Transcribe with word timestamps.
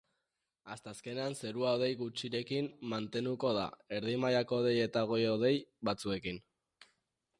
Asteazkenean 0.75 1.35
zerua 1.41 1.73
hodei 1.77 1.89
gutxirekin 1.99 2.69
mantenuko 2.93 3.53
da, 3.61 3.67
erdi 3.99 4.17
mailako 4.25 4.59
hodei 4.63 4.75
eta 4.89 5.05
goi-hodei 5.13 5.53
batzuekin. 5.91 6.41